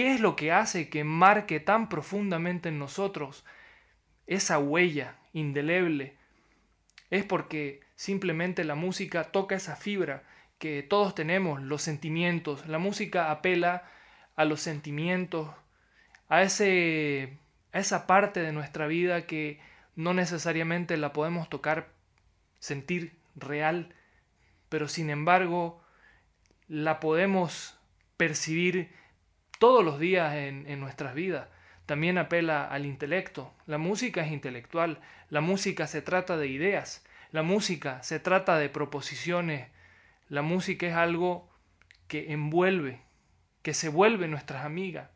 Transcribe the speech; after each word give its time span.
¿Qué 0.00 0.14
es 0.14 0.20
lo 0.22 0.34
que 0.34 0.50
hace 0.50 0.88
que 0.88 1.04
marque 1.04 1.60
tan 1.60 1.90
profundamente 1.90 2.70
en 2.70 2.78
nosotros 2.78 3.44
esa 4.26 4.58
huella 4.58 5.18
indeleble? 5.34 6.16
Es 7.10 7.26
porque 7.26 7.80
simplemente 7.96 8.64
la 8.64 8.74
música 8.74 9.24
toca 9.24 9.56
esa 9.56 9.76
fibra 9.76 10.22
que 10.58 10.82
todos 10.82 11.14
tenemos, 11.14 11.60
los 11.60 11.82
sentimientos. 11.82 12.66
La 12.66 12.78
música 12.78 13.30
apela 13.30 13.90
a 14.36 14.46
los 14.46 14.62
sentimientos, 14.62 15.50
a, 16.30 16.40
ese, 16.40 17.36
a 17.74 17.80
esa 17.80 18.06
parte 18.06 18.40
de 18.40 18.52
nuestra 18.52 18.86
vida 18.86 19.26
que 19.26 19.60
no 19.96 20.14
necesariamente 20.14 20.96
la 20.96 21.12
podemos 21.12 21.50
tocar, 21.50 21.90
sentir 22.58 23.18
real, 23.36 23.94
pero 24.70 24.88
sin 24.88 25.10
embargo 25.10 25.84
la 26.68 27.00
podemos 27.00 27.78
percibir 28.16 28.98
todos 29.60 29.84
los 29.84 30.00
días 30.00 30.34
en, 30.34 30.80
nuestras 30.80 31.14
vidas. 31.14 31.46
También 31.84 32.16
apela 32.16 32.64
al 32.64 32.86
intelecto. 32.86 33.52
La 33.66 33.76
música 33.76 34.24
es 34.24 34.32
intelectual. 34.32 35.00
La 35.28 35.42
música 35.42 35.86
se 35.86 36.00
trata 36.00 36.38
de 36.38 36.48
ideas. 36.48 37.04
La 37.30 37.42
música 37.42 38.02
se 38.02 38.18
trata 38.18 38.58
de 38.58 38.70
proposiciones. 38.70 39.68
La 40.30 40.40
música 40.40 40.86
es 40.86 40.94
algo 40.94 41.50
que 42.08 42.32
envuelve, 42.32 43.02
que 43.60 43.74
se 43.74 43.90
vuelve 43.90 44.28
nuestras 44.28 44.64
amigas. 44.64 45.10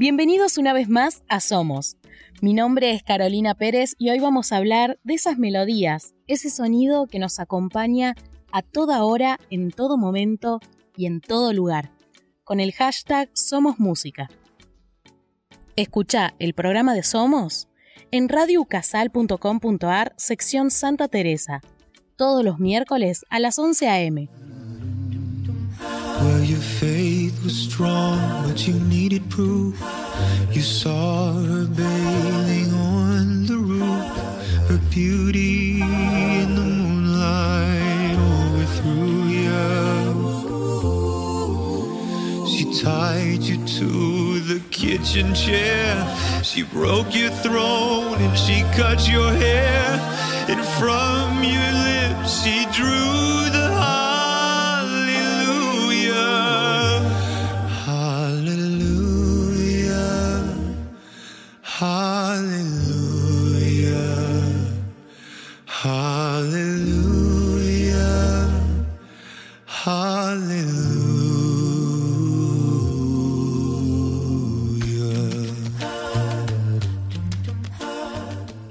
Bienvenidos 0.00 0.56
una 0.56 0.72
vez 0.72 0.88
más 0.88 1.22
a 1.28 1.40
Somos. 1.40 1.98
Mi 2.40 2.54
nombre 2.54 2.92
es 2.92 3.02
Carolina 3.02 3.54
Pérez 3.54 3.96
y 3.98 4.08
hoy 4.08 4.18
vamos 4.18 4.50
a 4.50 4.56
hablar 4.56 4.98
de 5.04 5.12
esas 5.12 5.36
melodías, 5.36 6.14
ese 6.26 6.48
sonido 6.48 7.06
que 7.06 7.18
nos 7.18 7.38
acompaña 7.38 8.14
a 8.50 8.62
toda 8.62 9.04
hora, 9.04 9.38
en 9.50 9.70
todo 9.70 9.98
momento 9.98 10.58
y 10.96 11.04
en 11.04 11.20
todo 11.20 11.52
lugar, 11.52 11.92
con 12.44 12.60
el 12.60 12.72
hashtag 12.72 13.28
Somos 13.34 13.78
Música. 13.78 14.30
Escucha 15.76 16.32
el 16.38 16.54
programa 16.54 16.94
de 16.94 17.02
Somos 17.02 17.68
en 18.10 18.30
radiocasal.com.ar, 18.30 20.14
sección 20.16 20.70
Santa 20.70 21.08
Teresa, 21.08 21.60
todos 22.16 22.42
los 22.42 22.58
miércoles 22.58 23.26
a 23.28 23.38
las 23.38 23.58
11 23.58 23.88
a.m. 23.90 24.30
Faith 27.30 27.44
was 27.44 27.56
strong, 27.56 28.18
but 28.44 28.66
you 28.66 28.74
needed 28.74 29.30
proof. 29.30 29.80
You 30.50 30.62
saw 30.62 31.32
her 31.32 31.64
bathing 31.64 32.72
on 32.74 33.46
the 33.46 33.56
roof, 33.56 34.16
her 34.68 34.80
beauty 34.90 35.80
in 35.80 36.56
the 36.56 36.62
moonlight 36.62 38.16
overthrew 38.18 39.28
you. 39.38 39.62
She 42.48 42.64
tied 42.82 43.42
you 43.42 43.64
to 43.78 44.40
the 44.40 44.60
kitchen 44.70 45.32
chair. 45.32 45.94
She 46.42 46.64
broke 46.64 47.14
your 47.14 47.30
throne 47.30 48.18
and 48.18 48.36
she 48.36 48.64
cut 48.74 49.08
your 49.08 49.32
hair. 49.32 50.00
And 50.48 50.64
from 50.80 51.44
your 51.44 51.72
lips 51.90 52.42
she 52.42 52.66
drew 52.72 53.50
the 53.56 53.59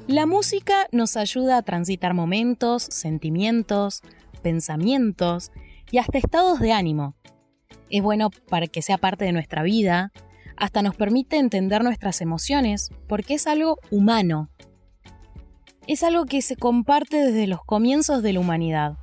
La 0.09 0.25
música 0.25 0.87
nos 0.91 1.15
ayuda 1.17 1.57
a 1.57 1.61
transitar 1.61 2.15
momentos, 2.15 2.81
sentimientos, 2.81 4.01
pensamientos 4.41 5.51
y 5.91 5.99
hasta 5.99 6.17
estados 6.17 6.59
de 6.59 6.71
ánimo. 6.71 7.15
Es 7.91 8.01
bueno 8.01 8.31
para 8.49 8.65
que 8.65 8.81
sea 8.81 8.97
parte 8.97 9.25
de 9.25 9.33
nuestra 9.33 9.61
vida, 9.61 10.11
hasta 10.57 10.81
nos 10.81 10.95
permite 10.95 11.37
entender 11.37 11.83
nuestras 11.83 12.21
emociones, 12.21 12.89
porque 13.07 13.35
es 13.35 13.45
algo 13.45 13.77
humano. 13.91 14.49
Es 15.85 16.01
algo 16.01 16.25
que 16.25 16.41
se 16.41 16.55
comparte 16.55 17.17
desde 17.17 17.45
los 17.45 17.63
comienzos 17.63 18.23
de 18.23 18.33
la 18.33 18.39
humanidad. 18.39 18.97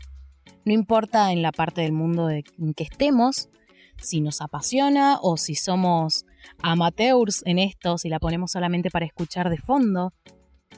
No 0.65 0.72
importa 0.72 1.31
en 1.31 1.41
la 1.41 1.53
parte 1.53 1.83
del 1.83 1.93
mundo 1.93 2.31
en 2.31 2.75
que 2.75 2.83
estemos, 2.83 3.49
si 4.03 4.21
nos 4.21 4.41
apasiona 4.41 5.21
o 5.22 5.37
si 5.37 5.55
somos 5.55 6.27
amateurs 6.65 7.45
en 7.47 7.61
esto, 7.61 7.97
si 7.97 8.09
la 8.09 8.19
ponemos 8.19 8.50
solamente 8.50 8.91
para 8.91 9.06
escuchar 9.06 9.50
de 9.50 9.59
fondo, 9.59 10.12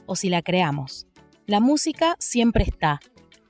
o 0.09 0.15
si 0.15 0.29
la 0.29 0.41
creamos. 0.41 1.07
La 1.45 1.59
música 1.59 2.15
siempre 2.17 2.63
está. 2.63 2.99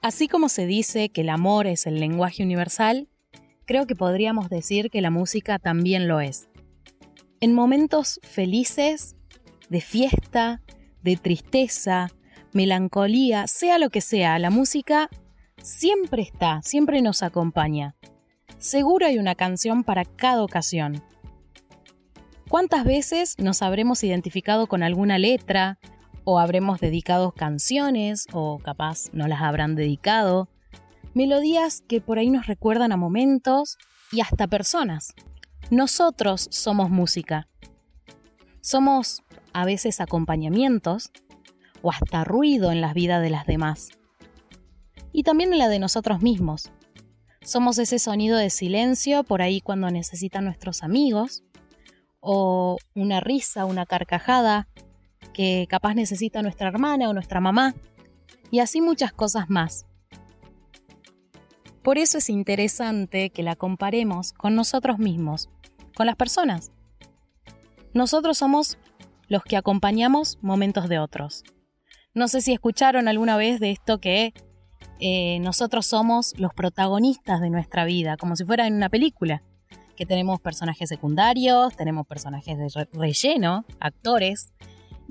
Así 0.01 0.27
como 0.27 0.49
se 0.49 0.65
dice 0.65 1.09
que 1.09 1.21
el 1.21 1.29
amor 1.29 1.67
es 1.67 1.87
el 1.87 2.01
lenguaje 2.01 2.43
universal, 2.43 3.07
creo 3.65 3.87
que 3.87 3.95
podríamos 3.95 4.49
decir 4.49 4.89
que 4.89 5.01
la 5.01 5.09
música 5.09 5.57
también 5.57 6.09
lo 6.09 6.19
es. 6.19 6.49
En 7.39 7.53
momentos 7.53 8.19
felices, 8.23 9.15
de 9.69 9.79
fiesta, 9.79 10.61
de 11.01 11.15
tristeza, 11.15 12.09
melancolía, 12.51 13.47
sea 13.47 13.77
lo 13.77 13.89
que 13.89 14.01
sea, 14.01 14.37
la 14.37 14.49
música 14.49 15.09
siempre 15.61 16.23
está, 16.23 16.61
siempre 16.61 17.01
nos 17.01 17.23
acompaña. 17.23 17.95
Seguro 18.57 19.05
hay 19.05 19.17
una 19.17 19.35
canción 19.35 19.85
para 19.85 20.03
cada 20.03 20.43
ocasión. 20.43 21.01
¿Cuántas 22.49 22.83
veces 22.83 23.35
nos 23.37 23.61
habremos 23.61 24.03
identificado 24.03 24.67
con 24.67 24.83
alguna 24.83 25.17
letra 25.17 25.79
o 26.29 26.38
habremos 26.38 26.79
dedicado 26.79 27.31
canciones 27.31 28.28
o 28.31 28.59
capaz 28.59 29.06
no 29.13 29.28
las 29.28 29.41
habrán 29.41 29.73
dedicado? 29.73 30.47
Melodías 31.16 31.81
que 31.88 32.01
por 32.01 32.19
ahí 32.19 32.29
nos 32.29 32.45
recuerdan 32.45 32.91
a 32.91 32.97
momentos 32.97 33.79
y 34.12 34.22
hasta 34.22 34.45
personas. 34.47 35.16
Nosotros 35.72 36.47
somos 36.51 36.91
música. 36.91 37.47
Somos 38.62 39.23
a 39.53 39.66
veces 39.66 40.01
acompañamientos 40.01 41.12
o 41.81 41.91
hasta 41.91 42.23
ruido 42.23 42.72
en 42.72 42.81
las 42.81 42.94
vidas 42.94 43.23
de 43.23 43.31
las 43.31 43.47
demás. 43.47 43.89
Y 45.12 45.23
también 45.23 45.51
en 45.51 45.57
la 45.57 45.68
de 45.68 45.79
nosotros 45.79 46.22
mismos. 46.22 46.72
Somos 47.41 47.79
ese 47.79 47.97
sonido 47.97 48.38
de 48.38 48.51
silencio 48.51 49.23
por 49.23 49.41
ahí 49.41 49.62
cuando 49.62 49.89
necesitan 49.89 50.45
nuestros 50.45 50.84
amigos, 50.84 51.44
o 52.19 52.78
una 52.94 53.19
risa, 53.19 53.66
una 53.66 53.88
carcajada 53.88 54.68
que 55.34 55.68
capaz 55.69 55.94
necesita 55.94 56.41
nuestra 56.41 56.69
hermana 56.69 57.09
o 57.09 57.13
nuestra 57.13 57.40
mamá, 57.40 57.75
y 58.52 58.59
así 58.59 58.81
muchas 58.81 59.12
cosas 59.13 59.50
más. 59.50 59.85
Por 61.84 61.97
eso 61.97 62.18
es 62.18 62.30
interesante 62.30 63.30
que 63.30 63.44
la 63.44 63.56
comparemos 63.56 64.34
con 64.34 64.56
nosotros 64.56 65.00
mismos, 65.00 65.50
con 65.96 66.06
las 66.06 66.16
personas. 66.16 66.72
Nosotros 67.94 68.38
somos 68.38 68.78
los 69.28 69.44
que 69.44 69.57
acompañamos 69.57 70.38
momentos 70.41 70.90
de 70.90 71.00
otros. 71.00 71.44
No 72.13 72.28
sé 72.28 72.41
si 72.41 72.53
escucharon 72.53 73.07
alguna 73.07 73.38
vez 73.38 73.59
de 73.59 73.72
esto 73.72 74.00
que 74.00 74.34
eh, 75.00 75.40
nosotros 75.40 75.86
somos 75.86 76.34
los 76.38 76.53
protagonistas 76.53 77.40
de 77.40 77.50
nuestra 77.50 77.86
vida, 77.86 78.18
como 78.18 78.36
si 78.36 78.44
fuera 78.44 78.68
en 78.68 78.74
una 78.74 78.90
película, 78.90 79.44
que 79.96 80.06
tenemos 80.06 80.40
personajes 80.40 80.90
secundarios, 80.90 81.75
tenemos 81.75 82.07
personajes 82.07 82.57
de 82.57 82.88
relleno, 82.94 83.65
actores, 83.80 84.54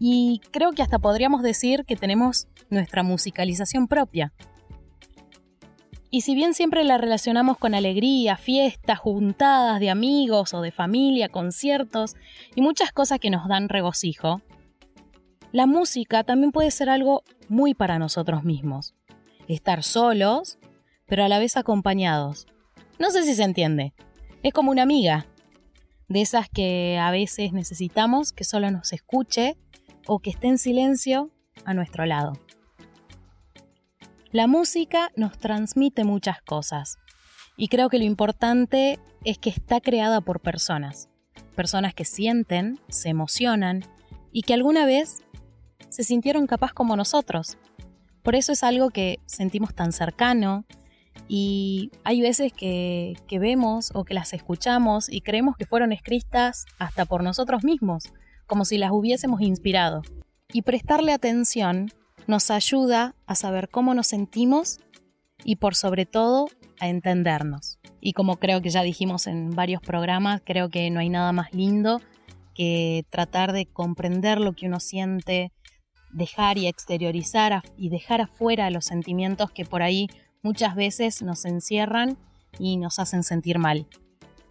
y 0.01 0.41
creo 0.53 0.73
que 0.73 0.83
hasta 0.83 0.99
podríamos 1.01 1.43
decir 1.43 1.85
que 1.85 1.97
tenemos 1.97 2.47
nuestra 2.71 3.03
musicalización 3.03 3.89
propia. 3.89 4.33
Y 6.11 6.23
si 6.23 6.35
bien 6.35 6.55
siempre 6.55 6.85
la 6.85 6.97
relacionamos 6.97 7.59
con 7.59 7.75
alegría, 7.75 8.37
fiestas, 8.37 8.99
juntadas 8.99 9.81
de 9.81 9.91
amigos 9.91 10.55
o 10.55 10.63
de 10.63 10.71
familia, 10.71 11.29
conciertos 11.29 12.17
y 12.55 12.63
muchas 12.63 12.93
cosas 12.93 13.19
que 13.19 13.29
nos 13.29 13.47
dan 13.49 13.69
regocijo, 13.69 14.41
la 15.53 15.67
música 15.67 16.25
también 16.25 16.53
puede 16.53 16.71
ser 16.71 16.89
algo 16.89 17.25
muy 17.49 17.75
para 17.75 17.99
nosotros 17.99 18.45
mismos. 18.45 18.95
Estar 19.49 19.83
solos, 19.83 20.59
pero 21.07 21.25
a 21.25 21.29
la 21.29 21.39
vez 21.39 21.57
acompañados. 21.57 22.47
No 22.99 23.11
sé 23.11 23.25
si 23.25 23.35
se 23.35 23.43
entiende. 23.43 23.95
Es 24.43 24.53
como 24.55 24.71
una 24.71 24.83
amiga, 24.83 25.27
de 26.09 26.23
esas 26.23 26.49
que 26.49 26.99
a 26.99 27.11
veces 27.11 27.53
necesitamos 27.53 28.33
que 28.33 28.45
solo 28.45 28.71
nos 28.71 28.93
escuche 28.93 29.57
o 30.09 30.19
que 30.19 30.31
esté 30.31 30.49
en 30.49 30.59
silencio 30.59 31.31
a 31.65 31.75
nuestro 31.75 32.05
lado. 32.07 32.33
La 34.33 34.47
música 34.47 35.11
nos 35.15 35.39
transmite 35.39 36.03
muchas 36.03 36.43
cosas 36.43 36.99
y 37.57 37.69
creo 37.69 37.89
que 37.89 37.99
lo 37.99 38.05
importante 38.05 38.99
es 39.25 39.39
que 39.39 39.51
está 39.51 39.81
creada 39.81 40.21
por 40.21 40.41
personas, 40.41 41.09
personas 41.55 41.95
que 41.95 42.05
sienten, 42.05 42.81
se 42.89 43.11
emocionan 43.11 43.85
y 44.33 44.43
que 44.43 44.55
alguna 44.55 44.87
vez 44.87 45.23
se 45.89 46.05
sintieron 46.05 46.47
capaz 46.47 46.73
como 46.73 46.97
nosotros. 46.97 47.59
Por 48.23 48.35
eso 48.35 48.53
es 48.53 48.63
algo 48.63 48.91
que 48.91 49.21
sentimos 49.27 49.75
tan 49.75 49.93
cercano 49.93 50.65
y 51.27 51.91
hay 52.05 52.21
veces 52.21 52.53
que, 52.53 53.17
que 53.27 53.39
vemos 53.39 53.91
o 53.95 54.05
que 54.05 54.15
las 54.15 54.33
escuchamos 54.33 55.11
y 55.11 55.21
creemos 55.21 55.57
que 55.57 55.67
fueron 55.67 55.93
escritas 55.93 56.65
hasta 56.79 57.07
por 57.07 57.23
nosotros 57.23 57.65
mismos, 57.65 58.13
como 58.49 58.65
si 58.65 58.79
las 58.79 58.91
hubiésemos 58.91 59.41
inspirado. 59.41 60.03
Y 60.53 60.63
prestarle 60.63 61.13
atención 61.13 61.93
nos 62.27 62.51
ayuda 62.51 63.15
a 63.27 63.37
saber 63.37 63.69
cómo 63.69 63.95
nos 63.95 64.09
sentimos 64.09 64.81
y 65.45 65.57
por 65.57 65.77
sobre 65.77 66.07
todo 66.07 66.49
a 66.81 66.89
entendernos. 66.89 67.79
Y 68.01 68.13
como 68.13 68.39
creo 68.39 68.61
que 68.61 68.71
ya 68.71 68.83
dijimos 68.83 69.27
en 69.27 69.51
varios 69.55 69.83
programas, 69.83 70.43
creo 70.45 70.71
que 70.71 70.91
no 70.91 71.01
hay 71.01 71.11
nada 71.11 71.33
más 71.33 71.53
lindo 71.53 72.01
que 72.55 73.05
tratar 73.11 73.53
de 73.53 73.67
comprender 73.67 74.41
lo 74.41 74.53
que 74.55 74.67
uno 74.67 74.81
siente, 74.81 75.53
dejar 76.11 76.59
y 76.59 76.67
exteriorizar 76.67 77.63
y 77.77 77.91
dejar 77.91 78.21
afuera 78.21 78.71
los 78.71 78.87
sentimientos 78.87 79.51
que 79.51 79.65
por 79.65 79.83
ahí 79.83 80.09
muchas 80.43 80.75
veces 80.75 81.23
nos 81.23 81.45
encierran 81.45 82.17
y 82.59 82.77
nos 82.79 82.99
hacen 82.99 83.23
sentir 83.23 83.59
mal. 83.59 83.87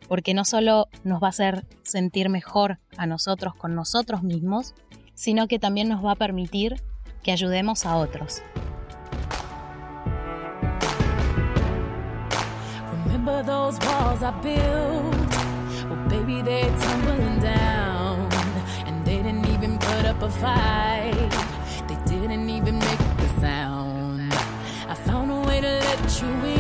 Porque 0.08 0.34
no 0.34 0.46
solo 0.46 0.88
nos 1.04 1.22
va 1.22 1.28
a 1.28 1.30
hacer 1.30 1.66
sentir 1.84 2.30
mejor 2.30 2.80
a 2.98 3.06
nosotros 3.06 3.56
con 3.56 3.76
nosotros 3.76 4.24
mismos, 4.24 4.74
sino 5.14 5.48
que 5.48 5.60
también 5.60 5.90
nos 5.90 6.04
va 6.04 6.12
a 6.12 6.16
permitir 6.16 6.82
que 7.24 7.32
ayudemos 7.32 7.86
a 7.86 7.98
otros. 7.98 8.42
Remember 13.04 13.44
those 13.44 13.78
walls 13.86 14.22
I 14.24 14.32
built? 14.42 15.28
Well, 15.90 16.08
baby, 16.08 16.42
they're 16.42 16.72
tumbling 16.78 17.40
down. 17.40 18.30
And 18.86 19.04
they 19.06 19.18
didn't 19.18 19.46
even 19.48 19.78
put 19.78 20.06
up 20.06 20.22
a 20.22 20.30
fight. 20.30 21.32
They 21.88 21.98
didn't 22.06 22.50
even 22.50 22.80
make 22.80 23.00
the 23.18 23.42
sound. 23.42 24.34
I 24.88 24.96
found 25.06 25.32
a 25.32 25.40
way 25.48 25.60
to 25.62 25.68
let 25.68 26.22
you 26.22 26.28
in, 26.46 26.57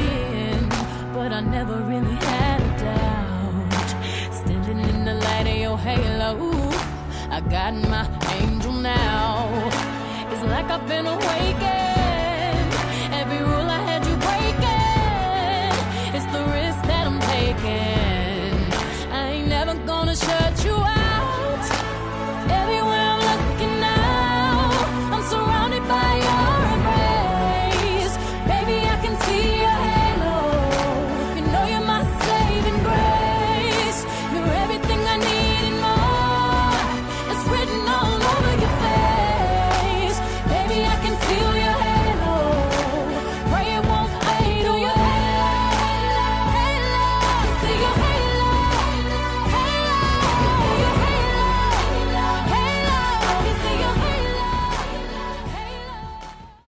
your 5.67 5.77
halo, 5.79 6.31
I 7.29 7.41
got 7.41 7.73
my 7.73 8.05
angel 8.39 8.71
now. 8.71 9.49
It's 10.31 10.43
like 10.53 10.67
I've 10.75 10.87
been 10.87 11.07
awakened. 11.07 12.71
Every 13.19 13.43